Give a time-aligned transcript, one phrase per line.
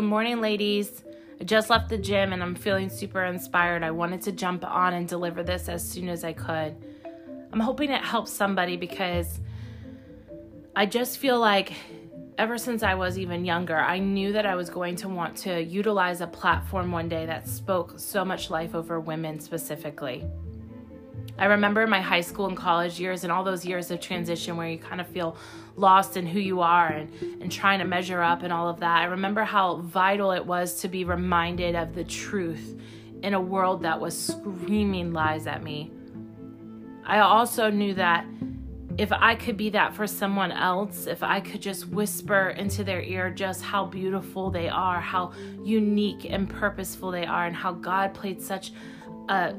[0.00, 1.04] Good morning, ladies.
[1.38, 3.82] I just left the gym and I'm feeling super inspired.
[3.82, 6.74] I wanted to jump on and deliver this as soon as I could.
[7.52, 9.40] I'm hoping it helps somebody because
[10.74, 11.74] I just feel like
[12.38, 15.62] ever since I was even younger, I knew that I was going to want to
[15.62, 20.24] utilize a platform one day that spoke so much life over women specifically.
[21.38, 24.68] I remember my high school and college years and all those years of transition where
[24.68, 25.36] you kind of feel
[25.76, 27.10] lost in who you are and,
[27.40, 29.02] and trying to measure up and all of that.
[29.02, 32.78] I remember how vital it was to be reminded of the truth
[33.22, 35.90] in a world that was screaming lies at me.
[37.04, 38.26] I also knew that
[38.98, 43.02] if I could be that for someone else, if I could just whisper into their
[43.02, 48.12] ear just how beautiful they are, how unique and purposeful they are, and how God
[48.12, 48.72] played such
[49.28, 49.54] a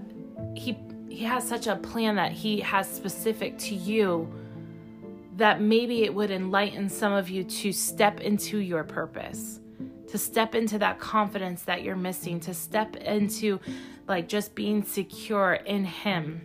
[0.56, 0.78] he
[1.12, 4.32] he has such a plan that he has specific to you
[5.36, 9.62] that maybe it would enlighten some of you to step into your purpose
[10.12, 13.60] to step into that confidence that you're missing to step into
[14.08, 16.42] like just being secure in him.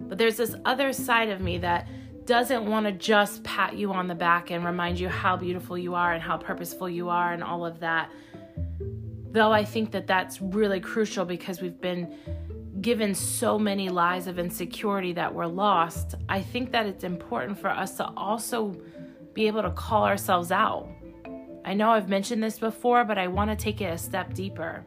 [0.00, 1.86] But there's this other side of me that
[2.24, 5.94] doesn't want to just pat you on the back and remind you how beautiful you
[5.94, 8.10] are and how purposeful you are and all of that.
[9.30, 12.12] Though i think that that's really crucial because we've been
[12.80, 17.68] given so many lies of insecurity that we're lost, I think that it's important for
[17.68, 18.76] us to also
[19.34, 20.88] be able to call ourselves out.
[21.64, 24.84] I know I've mentioned this before, but I want to take it a step deeper.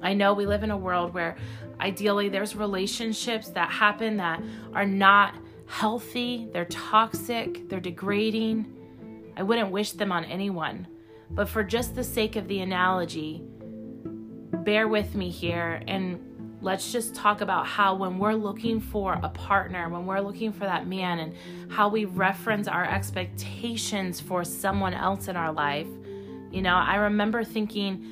[0.00, 1.36] I know we live in a world where
[1.80, 4.42] ideally there's relationships that happen that
[4.74, 5.34] are not
[5.66, 8.66] healthy, they're toxic, they're degrading.
[9.36, 10.86] I wouldn't wish them on anyone.
[11.30, 13.42] But for just the sake of the analogy,
[14.52, 16.20] bear with me here and
[16.62, 20.64] let's just talk about how when we're looking for a partner, when we're looking for
[20.64, 21.34] that man, and
[21.70, 25.88] how we reference our expectations for someone else in our life.
[26.52, 28.06] You know, I remember thinking,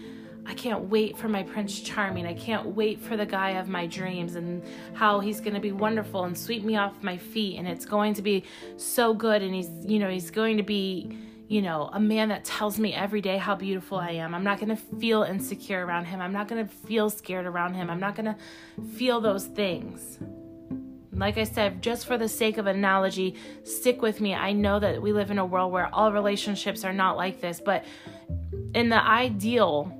[0.46, 2.26] I can't wait for my Prince Charming.
[2.26, 4.64] I can't wait for the guy of my dreams and
[4.94, 8.14] how he's going to be wonderful and sweep me off my feet and it's going
[8.14, 8.42] to be
[8.76, 11.16] so good and he's, you know, he's going to be
[11.50, 14.36] you know, a man that tells me every day how beautiful I am.
[14.36, 16.20] I'm not going to feel insecure around him.
[16.20, 17.90] I'm not going to feel scared around him.
[17.90, 18.36] I'm not going to
[18.94, 20.20] feel those things.
[21.12, 23.34] Like I said, just for the sake of analogy,
[23.64, 24.32] stick with me.
[24.32, 27.60] I know that we live in a world where all relationships are not like this,
[27.60, 27.84] but
[28.72, 29.92] in the ideal,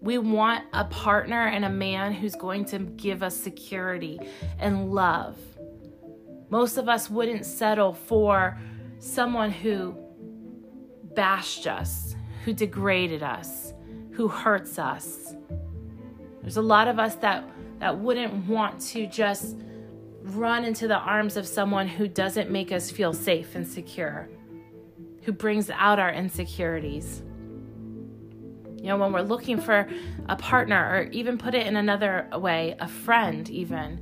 [0.00, 4.18] we want a partner and a man who's going to give us security
[4.58, 5.36] and love.
[6.48, 8.58] Most of us wouldn't settle for
[8.98, 9.98] someone who
[11.14, 13.72] bashed us, who degraded us,
[14.12, 15.34] who hurts us.
[16.42, 17.48] There's a lot of us that,
[17.80, 19.56] that wouldn't want to just
[20.22, 24.28] run into the arms of someone who doesn't make us feel safe and secure,
[25.22, 27.22] who brings out our insecurities.
[28.76, 29.88] You know, when we're looking for
[30.28, 34.00] a partner, or even put it in another way, a friend, even,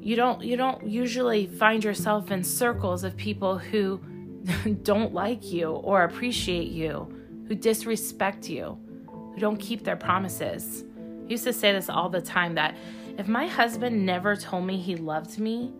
[0.00, 4.00] you don't you don't usually find yourself in circles of people who
[4.82, 7.12] don't like you or appreciate you,
[7.48, 10.84] who disrespect you, who don't keep their promises.
[10.98, 12.76] I used to say this all the time that
[13.18, 15.72] if my husband never told me he loved me,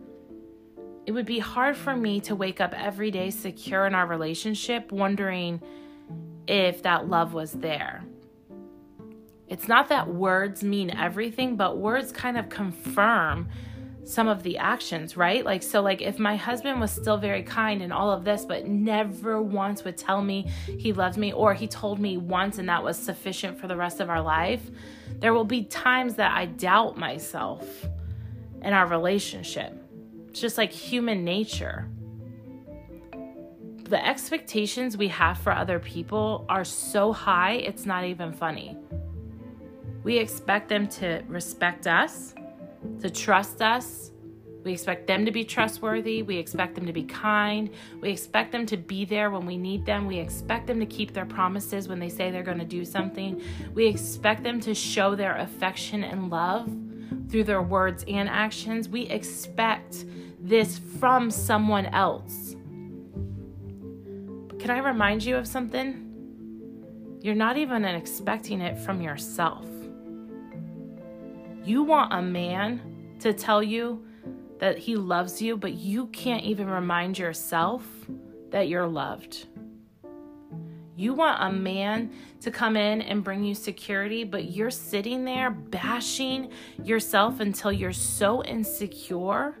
[1.05, 4.91] it would be hard for me to wake up every day secure in our relationship,
[4.91, 5.61] wondering
[6.47, 8.03] if that love was there.
[9.47, 13.49] It's not that words mean everything, but words kind of confirm
[14.05, 15.45] some of the actions, right?
[15.45, 18.67] Like, so, like, if my husband was still very kind and all of this, but
[18.67, 22.83] never once would tell me he loved me, or he told me once and that
[22.83, 24.61] was sufficient for the rest of our life,
[25.19, 27.65] there will be times that I doubt myself
[28.61, 29.73] in our relationship.
[30.29, 31.87] It's just like human nature.
[33.83, 38.77] The expectations we have for other people are so high, it's not even funny.
[40.03, 42.33] We expect them to respect us
[43.01, 44.11] to trust us.
[44.63, 46.23] We expect them to be trustworthy.
[46.23, 47.69] We expect them to be kind.
[47.99, 50.07] We expect them to be there when we need them.
[50.07, 53.41] We expect them to keep their promises when they say they're going to do something.
[53.73, 56.73] We expect them to show their affection and love
[57.29, 58.87] through their words and actions.
[58.87, 60.05] We expect
[60.39, 62.55] this from someone else.
[64.47, 65.99] But can I remind you of something?
[67.21, 69.72] You're not even expecting it from yourself.
[71.63, 74.05] You want a man to tell you
[74.59, 77.85] that he loves you, but you can't even remind yourself
[78.49, 79.47] that you're loved.
[80.95, 82.11] You want a man
[82.41, 86.51] to come in and bring you security, but you're sitting there bashing
[86.83, 89.57] yourself until you're so insecure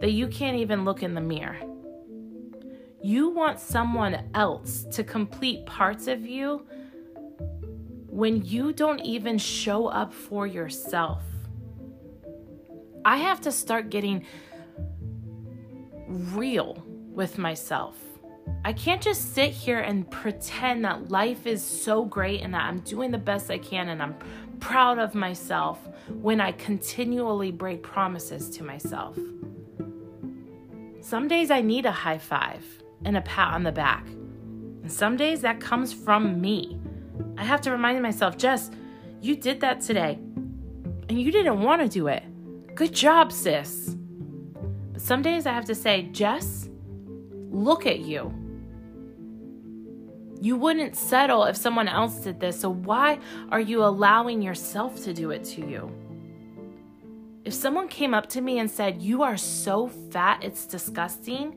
[0.00, 1.58] that you can't even look in the mirror.
[3.02, 6.66] You want someone else to complete parts of you
[8.16, 11.22] when you don't even show up for yourself.
[13.04, 14.24] I have to start getting
[16.08, 16.82] real
[17.12, 17.94] with myself.
[18.64, 22.80] I can't just sit here and pretend that life is so great and that I'm
[22.80, 24.16] doing the best I can and I'm
[24.60, 25.78] proud of myself
[26.08, 29.18] when I continually break promises to myself.
[31.02, 32.64] Some days I need a high five
[33.04, 34.06] and a pat on the back.
[34.06, 36.78] And some days that comes from me.
[37.36, 38.70] I have to remind myself, Jess,
[39.20, 40.18] you did that today
[41.08, 42.22] and you didn't want to do it.
[42.74, 43.96] Good job, sis.
[44.92, 46.68] But some days I have to say, Jess,
[47.50, 48.32] look at you.
[50.40, 53.18] You wouldn't settle if someone else did this, so why
[53.50, 55.90] are you allowing yourself to do it to you?
[57.44, 61.56] If someone came up to me and said, "You are so fat, it's disgusting."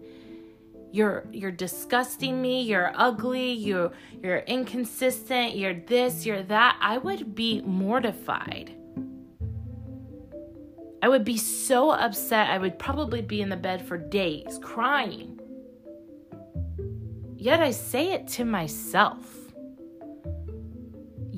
[0.92, 3.92] You're you're disgusting me, you're ugly, you
[4.24, 8.76] you're inconsistent, you're this, you're that, I would be mortified.
[11.02, 12.50] I would be so upset.
[12.50, 15.40] I would probably be in the bed for days crying.
[17.38, 19.39] Yet I say it to myself.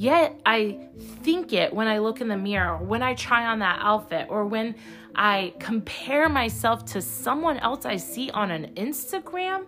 [0.02, 0.80] Yet I
[1.22, 4.48] think it when I look in the mirror, when I try on that outfit, or
[4.48, 4.74] when
[5.14, 9.68] I compare myself to someone else I see on an Instagram.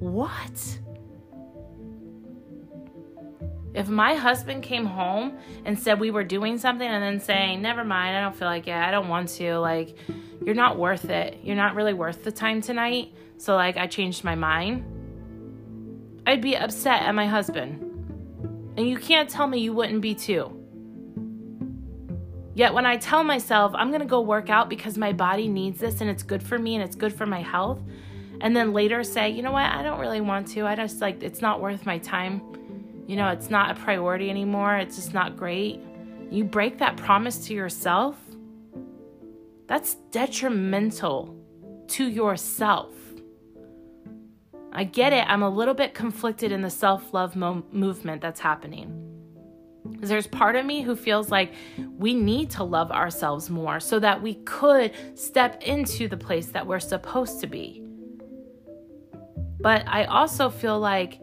[0.00, 0.80] What?
[3.72, 7.84] If my husband came home and said we were doing something and then saying, never
[7.84, 9.96] mind, I don't feel like it, I don't want to, like,
[10.44, 11.38] you're not worth it.
[11.44, 13.14] You're not really worth the time tonight.
[13.36, 14.82] So, like, I changed my mind.
[16.26, 17.87] I'd be upset at my husband.
[18.78, 20.54] And you can't tell me you wouldn't be too.
[22.54, 26.00] Yet when I tell myself I'm gonna go work out because my body needs this
[26.00, 27.82] and it's good for me and it's good for my health,
[28.40, 31.24] and then later say, you know what, I don't really want to, I just like,
[31.24, 32.40] it's not worth my time.
[33.08, 35.80] You know, it's not a priority anymore, it's just not great,
[36.30, 38.16] you break that promise to yourself,
[39.66, 41.34] that's detrimental
[41.88, 42.94] to yourself.
[44.72, 45.24] I get it.
[45.28, 49.04] I'm a little bit conflicted in the self love mo- movement that's happening.
[50.00, 51.52] There's part of me who feels like
[51.96, 56.66] we need to love ourselves more so that we could step into the place that
[56.66, 57.82] we're supposed to be.
[59.60, 61.20] But I also feel like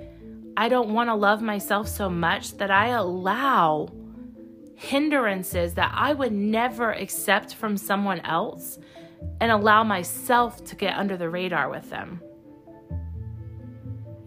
[0.57, 3.89] I don't want to love myself so much that I allow
[4.75, 8.77] hindrances that I would never accept from someone else
[9.39, 12.21] and allow myself to get under the radar with them.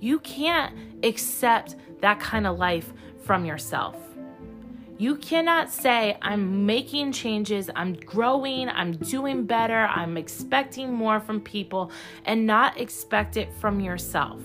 [0.01, 2.93] You can't accept that kind of life
[3.25, 3.97] from yourself.
[4.97, 11.41] You cannot say, I'm making changes, I'm growing, I'm doing better, I'm expecting more from
[11.41, 11.93] people,
[12.25, 14.43] and not expect it from yourself.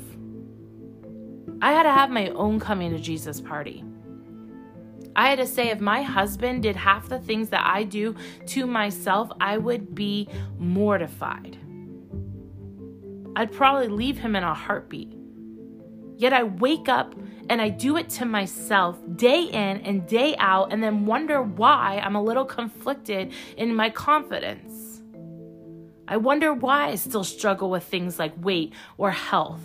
[1.59, 3.83] I had to have my own coming to Jesus party.
[5.15, 8.15] I had to say, if my husband did half the things that I do
[8.47, 10.27] to myself, I would be
[10.59, 11.57] mortified.
[13.35, 15.15] I'd probably leave him in a heartbeat.
[16.17, 17.15] Yet I wake up
[17.49, 22.01] and I do it to myself day in and day out, and then wonder why
[22.03, 25.01] I'm a little conflicted in my confidence.
[26.07, 29.61] I wonder why I still struggle with things like weight or health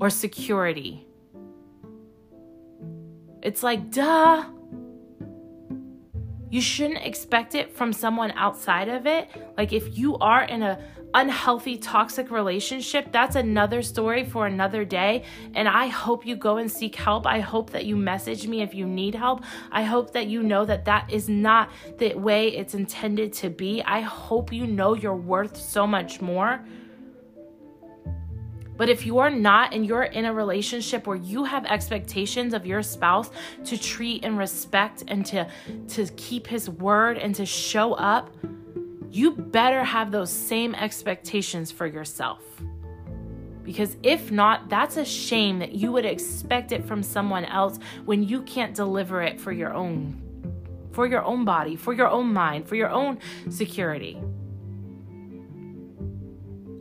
[0.00, 1.06] or security.
[3.42, 4.44] It's like, duh.
[6.50, 9.28] You shouldn't expect it from someone outside of it.
[9.56, 10.78] Like if you are in a
[11.14, 15.24] unhealthy toxic relationship, that's another story for another day.
[15.54, 17.26] And I hope you go and seek help.
[17.26, 19.42] I hope that you message me if you need help.
[19.72, 23.82] I hope that you know that that is not the way it's intended to be.
[23.82, 26.64] I hope you know you're worth so much more.
[28.76, 32.64] But if you are not and you're in a relationship where you have expectations of
[32.64, 33.28] your spouse
[33.64, 35.48] to treat and respect and to,
[35.88, 38.30] to keep his word and to show up,
[39.18, 42.40] you better have those same expectations for yourself.
[43.64, 48.22] Because if not, that's a shame that you would expect it from someone else when
[48.22, 50.22] you can't deliver it for your own
[50.92, 53.18] for your own body, for your own mind, for your own
[53.50, 54.20] security.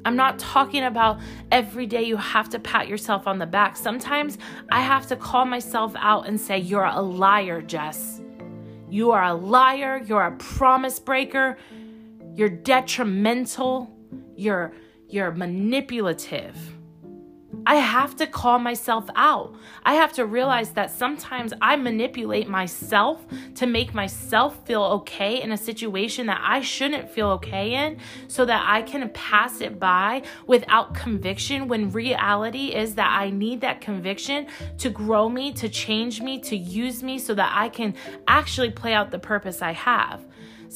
[0.05, 1.19] I'm not talking about
[1.51, 3.75] every day you have to pat yourself on the back.
[3.75, 4.37] Sometimes
[4.71, 8.21] I have to call myself out and say, You're a liar, Jess.
[8.89, 10.01] You are a liar.
[10.05, 11.57] You're a promise breaker.
[12.37, 13.91] You're detrimental.
[14.35, 14.71] You're,
[15.09, 16.55] you're manipulative.
[17.65, 19.55] I have to call myself out.
[19.83, 23.25] I have to realize that sometimes I manipulate myself
[23.55, 28.45] to make myself feel okay in a situation that I shouldn't feel okay in so
[28.45, 33.81] that I can pass it by without conviction when reality is that I need that
[33.81, 34.45] conviction
[34.77, 37.95] to grow me, to change me, to use me so that I can
[38.27, 40.23] actually play out the purpose I have.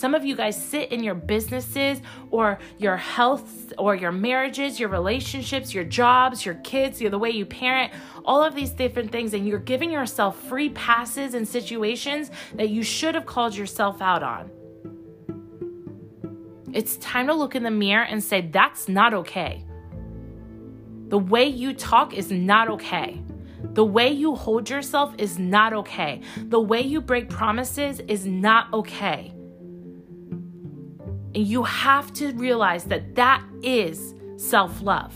[0.02, 4.90] Some of you guys sit in your businesses or your health or your marriages, your
[4.90, 7.94] relationships, your jobs, your kids, the way you parent,
[8.26, 12.82] all of these different things, and you're giving yourself free passes in situations that you
[12.82, 14.50] should have called yourself out on.
[16.74, 19.64] It's time to look in the mirror and say, that's not okay.
[21.10, 23.22] The way you talk is not okay.
[23.74, 26.22] The way you hold yourself is not okay.
[26.38, 29.36] The way you break promises is not okay.
[31.34, 35.16] And you have to realize that that is self love.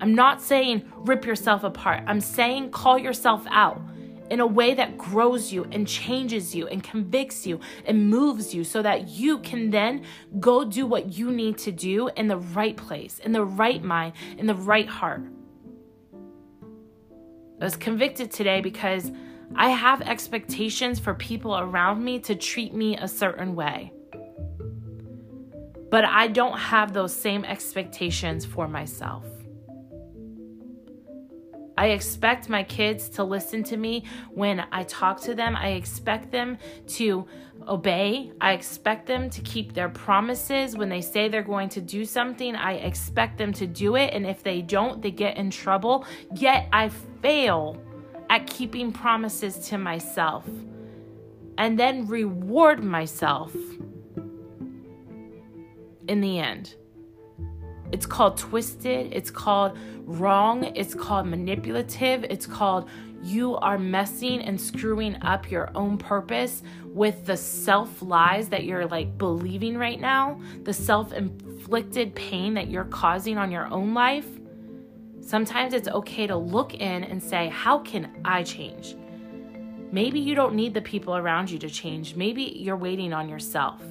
[0.00, 2.02] I'm not saying rip yourself apart.
[2.06, 3.80] I'm saying call yourself out
[4.30, 8.64] in a way that grows you and changes you and convicts you and moves you
[8.64, 10.02] so that you can then
[10.40, 14.14] go do what you need to do in the right place, in the right mind,
[14.38, 15.22] in the right heart.
[17.60, 19.12] I was convicted today because
[19.54, 23.92] I have expectations for people around me to treat me a certain way
[25.92, 29.26] but I don't have those same expectations for myself.
[31.76, 35.54] I expect my kids to listen to me when I talk to them.
[35.54, 36.56] I expect them
[36.98, 37.26] to
[37.68, 38.32] obey.
[38.40, 40.78] I expect them to keep their promises.
[40.78, 44.14] When they say they're going to do something, I expect them to do it.
[44.14, 46.06] And if they don't, they get in trouble.
[46.34, 46.88] Yet I
[47.20, 47.76] fail
[48.30, 50.48] at keeping promises to myself
[51.58, 53.54] and then reward myself
[56.08, 56.74] in the end.
[57.92, 62.88] It's called twisted, it's called wrong, it's called manipulative, it's called
[63.22, 68.86] you are messing and screwing up your own purpose with the self lies that you're
[68.86, 74.26] like believing right now, the self inflicted pain that you're causing on your own life.
[75.20, 78.96] Sometimes it's okay to look in and say, How can I change?
[79.92, 82.16] Maybe you don't need the people around you to change.
[82.16, 83.82] Maybe you're waiting on yourself.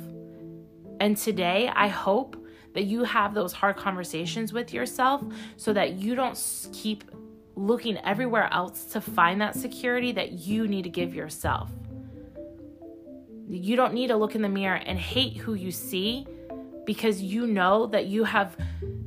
[1.01, 2.37] And today, I hope
[2.75, 5.23] that you have those hard conversations with yourself
[5.57, 6.39] so that you don't
[6.73, 7.03] keep
[7.55, 11.71] looking everywhere else to find that security that you need to give yourself.
[13.49, 16.27] You don't need to look in the mirror and hate who you see
[16.85, 18.55] because you know that you have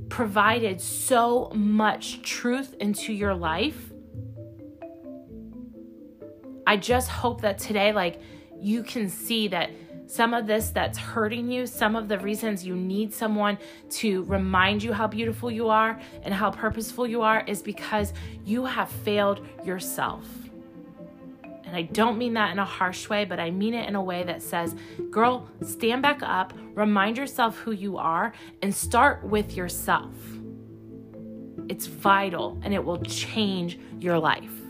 [0.09, 3.93] provided so much truth into your life.
[6.67, 8.21] I just hope that today, like,
[8.59, 9.71] you can see that
[10.07, 13.59] some of this that's hurting you, some of the reasons you need someone
[13.91, 18.13] to remind you how beautiful you are and how purposeful you are is because
[18.45, 20.27] you have failed yourself.
[21.65, 24.03] And I don't mean that in a harsh way, but I mean it in a
[24.03, 24.77] way that says,
[25.11, 28.33] girl, stand back up, remind yourself who you are,
[28.63, 30.15] and start with yourself.
[31.69, 34.64] It's vital and it will change your life.